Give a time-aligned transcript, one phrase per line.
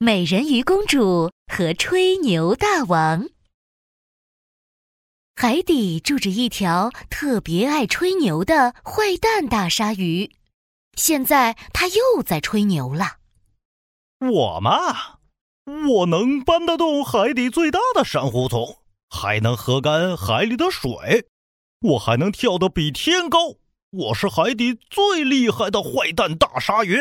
[0.00, 3.30] 美人鱼公主和吹牛大王。
[5.34, 10.30] 海底住着一条特别爱吹牛的坏蛋大鲨鱼，
[10.94, 13.16] 现在它又在吹牛了。
[14.20, 15.18] 我嘛，
[15.88, 18.76] 我能搬得动海底最大的珊瑚丛，
[19.10, 21.26] 还能喝干海里的水，
[21.80, 23.56] 我还能跳得比天高。
[23.90, 27.00] 我是海底最厉害的坏蛋大鲨鱼。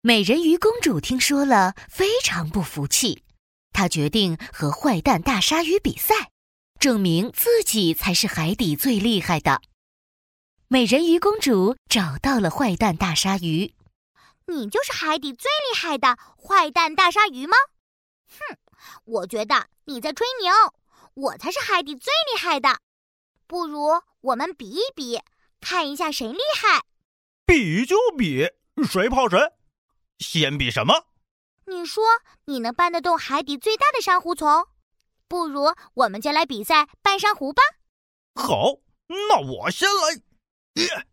[0.00, 3.24] 美人鱼公主听说了，非常不服气，
[3.72, 6.30] 她决定和坏蛋大鲨鱼比赛，
[6.78, 9.60] 证明自己才是海底最厉害的。
[10.68, 13.74] 美人鱼公主找到了坏蛋大鲨鱼
[14.46, 17.56] ：“你就是海底最厉害的坏蛋大鲨鱼吗
[18.38, 18.56] ？”“哼，
[19.04, 20.52] 我觉得你在吹牛，
[21.14, 22.78] 我才是海底最厉害的。
[23.48, 25.20] 不如我们比一比，
[25.60, 26.84] 看一下谁厉害。
[27.44, 28.48] ”“比就比，
[28.88, 29.36] 谁怕谁？”
[30.18, 31.06] 先比什么？
[31.66, 32.02] 你说
[32.46, 34.66] 你能搬得动海底最大的珊瑚丛？
[35.28, 37.62] 不如我们就来比赛搬珊瑚吧。
[38.34, 41.06] 好，那我先来。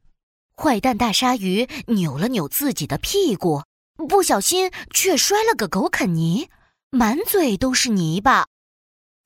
[0.55, 3.63] 坏蛋大鲨鱼扭了扭自己的屁股，
[4.07, 6.49] 不小心却摔了个狗啃泥，
[6.89, 8.47] 满嘴都是泥巴。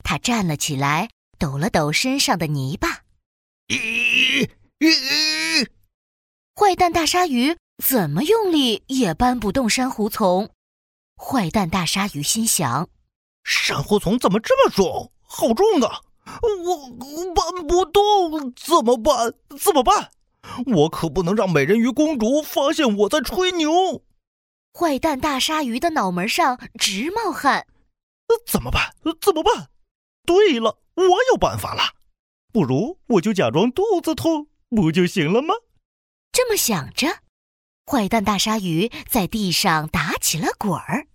[0.04, 3.04] 他站了起来，抖了抖身上的泥巴。
[6.56, 7.56] 坏蛋大鲨鱼。
[7.84, 10.50] 怎么用力也搬不动珊瑚丛，
[11.16, 12.90] 坏蛋大鲨鱼心想：
[13.44, 15.12] 珊瑚丛怎么这么重？
[15.22, 16.02] 好重啊！
[16.26, 19.34] 我搬不动，怎么办？
[19.58, 20.12] 怎么办？
[20.76, 24.04] 我可不能让美人鱼公主发现我在吹牛。
[24.78, 27.66] 坏蛋大鲨鱼的脑门上直冒汗。
[28.46, 28.94] 怎么办？
[29.22, 29.70] 怎么办？
[30.26, 31.82] 对了，我有办法了。
[32.52, 35.54] 不如我就假装肚子痛，不就行了吗？
[36.32, 37.08] 这么想着。
[37.90, 41.08] 坏蛋大鲨鱼在地上打起了滚儿。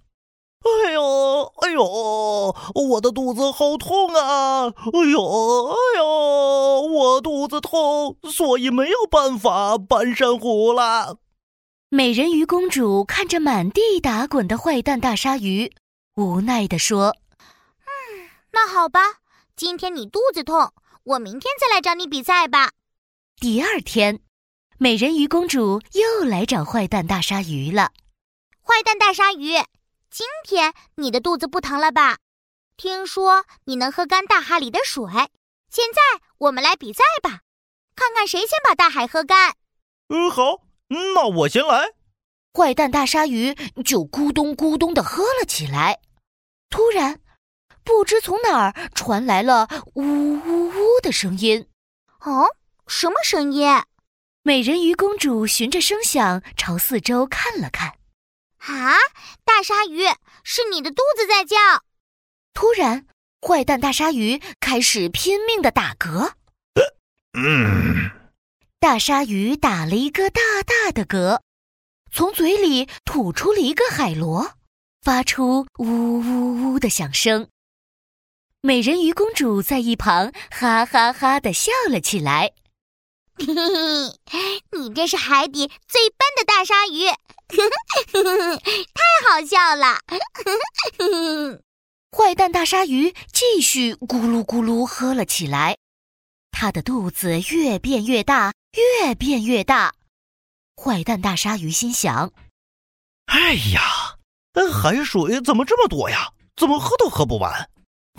[0.64, 4.66] 哎呦，哎呦，我的肚子好痛啊！
[4.66, 11.18] 哎呦，哎呦，我肚子痛，所以没有办法搬珊瑚了。
[11.90, 15.72] 美人鱼公主看着满地打滚的坏蛋大鲨鱼，
[16.16, 17.14] 无奈地说
[17.86, 19.00] ：“嗯，那好吧，
[19.54, 20.72] 今天你肚子痛，
[21.04, 22.72] 我明天再来找你比赛吧。”
[23.38, 24.23] 第二天。
[24.78, 27.92] 美人鱼公主又来找坏蛋大鲨鱼了。
[28.60, 29.52] 坏蛋大鲨鱼，
[30.10, 32.18] 今天你的肚子不疼了吧？
[32.76, 35.04] 听说你能喝干大海里的水。
[35.70, 37.42] 现在我们来比赛吧，
[37.94, 39.54] 看看谁先把大海喝干。
[40.08, 41.92] 嗯，好，那我先来。
[42.52, 43.54] 坏蛋大鲨鱼
[43.84, 46.00] 就咕咚咕咚的喝了起来。
[46.68, 47.20] 突然，
[47.84, 51.68] 不知从哪儿传来了呜呜呜的声音。
[52.22, 52.56] 哦，
[52.88, 53.68] 什么声音？
[54.46, 57.94] 美人鱼公主循着声响朝四周看了看，
[58.58, 58.92] 啊，
[59.42, 60.04] 大鲨鱼，
[60.42, 61.56] 是你的肚子在叫！
[62.52, 63.06] 突然，
[63.40, 66.32] 坏蛋大鲨鱼开始拼命的打嗝。
[67.32, 68.10] 嗯，
[68.78, 71.40] 大鲨鱼打了一个大大的嗝，
[72.12, 74.58] 从嘴里吐出了一个海螺，
[75.00, 75.86] 发出呜
[76.20, 77.48] 呜呜的响声。
[78.60, 82.52] 美人鱼公主在一旁哈哈哈的笑了起来。
[83.36, 83.46] 嘿
[84.30, 87.06] 嘿，你这是海底最笨的大鲨鱼，
[88.94, 89.98] 太好笑了！
[92.16, 95.76] 坏蛋大鲨鱼继续咕噜咕噜喝了起来，
[96.52, 98.52] 它的肚子越变越大，
[99.00, 99.94] 越变越大。
[100.80, 102.32] 坏蛋大鲨鱼心想
[103.26, 104.16] ：“哎呀，
[104.72, 106.32] 海水怎么这么多呀？
[106.56, 107.68] 怎么喝都喝不完，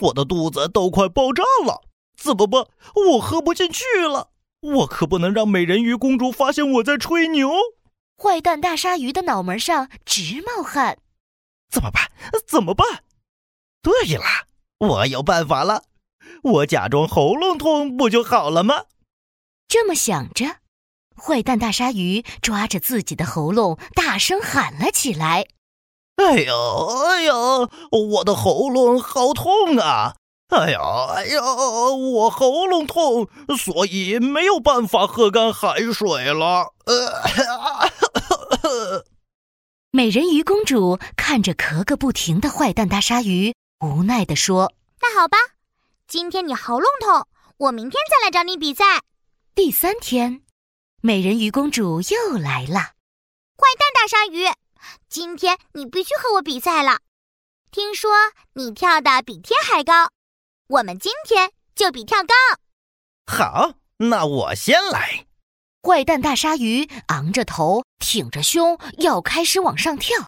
[0.02, 1.81] 我的肚子都快爆炸了！
[2.18, 2.68] 怎么办？
[3.12, 4.31] 我喝不进去了。”
[4.74, 7.52] 我可不能让美人鱼公主发现我在吹牛。
[8.18, 10.98] 坏蛋大鲨鱼的脑门上直冒汗，
[11.70, 12.12] 怎么办？
[12.48, 13.04] 怎么办？
[13.81, 14.24] 对了，
[14.80, 15.84] 我有办法了，
[16.42, 18.86] 我假装喉咙痛不就好了吗？
[19.68, 20.58] 这么想着，
[21.16, 25.46] 坏蛋大鲨鱼抓着自己的喉咙，大声喊了起来
[26.18, 30.16] ：“哎呦，哎呦，我的喉咙好痛啊！”
[30.56, 30.80] 哎呀，
[31.16, 36.74] 哎呀，我喉咙痛，所以没有办法喝干海水了。
[36.86, 37.12] 呃
[39.92, 45.38] 美人鱼公主看着咳个不停的坏蛋大鲨鱼，无奈地说：“那好吧，
[46.07, 47.28] 今天你喉咙痛，
[47.58, 48.84] 我明天再来找你比赛。”
[49.56, 50.42] 第三天，
[51.01, 52.80] 美人鱼公主又来了。
[53.58, 54.48] 坏蛋大鲨鱼，
[55.08, 57.00] 今天你必须和我比赛了。
[57.72, 58.12] 听说
[58.54, 60.10] 你跳的比天还高。
[60.67, 62.33] 我们今天就比跳高。
[63.27, 65.27] 好，那我先来。
[65.83, 70.27] 坏蛋大鲨鱼昂着头，挺着胸，要开始往上跳。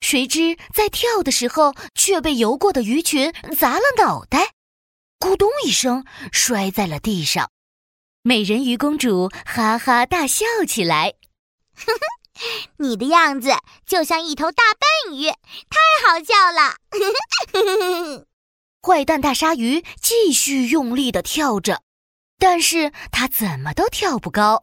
[0.00, 4.52] 谁知在跳的时候却被游过的鱼群砸了脑袋，
[5.18, 7.50] 咕咚一声摔在了地上。
[8.20, 11.14] 美人鱼公主哈哈大笑起来
[11.74, 13.52] ：“哼哼，你的样子
[13.86, 14.62] 就像一头大
[15.06, 16.76] 笨鱼，太好笑了！”
[18.84, 21.82] 坏蛋大鲨鱼继续用力的跳着，
[22.36, 24.60] 但是他怎么都跳不高。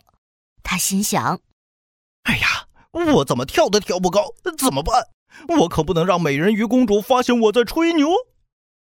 [0.62, 1.40] 他心想
[2.24, 5.08] ：“哎呀，我怎么跳都跳不高，怎么办？
[5.60, 8.10] 我可不能让美人鱼公主发现我在吹牛。”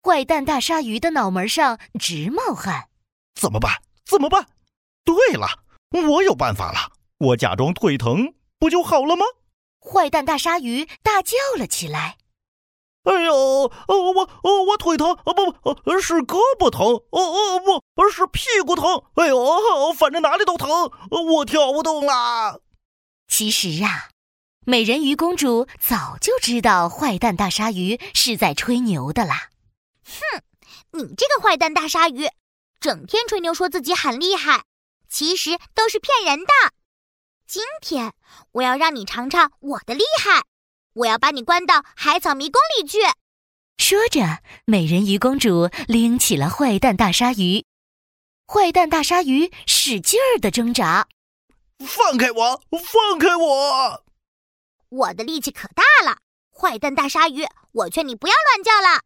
[0.02, 2.88] 坏蛋大鲨鱼的脑门上直冒汗。
[3.34, 3.82] 怎么办？
[4.06, 4.46] 怎么办？
[5.04, 5.46] 对了，
[5.90, 6.92] 我有办法了！
[7.18, 9.26] 我假装腿疼，不就好了吗？
[9.78, 12.16] 坏蛋大鲨鱼大叫了起来。
[13.04, 19.02] 哎呦，哦我哦我腿疼，哦不，是胳膊疼，哦哦不，是屁股疼。
[19.14, 20.68] 哎呦，反正哪里都疼，
[21.10, 22.58] 我跳不动啦。
[23.26, 24.10] 其实啊，
[24.66, 29.50] 美人鱼公主早就知道坏蛋大鲨鱼是在吹牛的啦。
[30.04, 30.42] 哼，
[30.92, 32.28] 你这个坏蛋大鲨鱼，
[32.80, 34.64] 整天吹牛说自己很厉害，
[35.08, 36.52] 其实都是骗人的。
[37.46, 38.12] 今天
[38.52, 40.42] 我要让你尝尝我的厉害。
[40.98, 42.98] 我要把你关到海草迷宫里去。
[43.78, 47.64] 说着，美人鱼公主拎起了坏蛋大鲨鱼。
[48.46, 51.06] 坏蛋大鲨鱼使劲儿的挣扎，
[51.78, 52.62] 放开我！
[52.70, 54.04] 放开我！
[54.88, 56.18] 我的力气可大了，
[56.50, 59.02] 坏蛋大鲨鱼，我劝你不要乱叫了。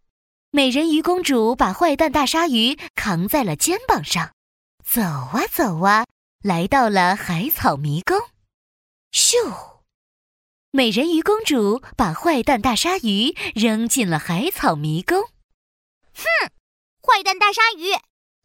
[0.50, 4.32] 美人鱼公主把坏蛋大鲨鱼扛在了肩膀上，
[4.84, 6.06] 走啊走啊，
[6.42, 8.16] 来到了海草迷宫。
[9.12, 9.71] 咻！
[10.74, 15.20] 美人鱼公主把坏蛋大鲨鱼扔进了海草迷宫。
[16.14, 16.24] 哼，
[17.02, 17.92] 坏蛋大鲨鱼，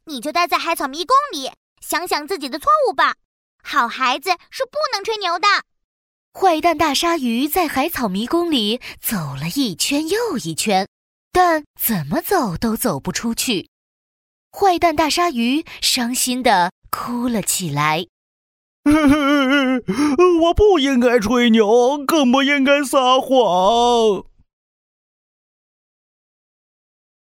[0.03, 3.15] 你就待在海草迷宫里，想想自己的错误吧。
[3.63, 5.47] 好孩子是不能吹牛的。
[6.33, 10.85] 坏蛋大鲨鱼在海草迷宫里走了一圈又一圈，
[11.31, 13.69] 但怎么走都走不出去。
[14.51, 18.05] 坏蛋大鲨鱼伤心的哭了起来。
[20.41, 24.23] 我不应该吹牛，更不应该撒谎。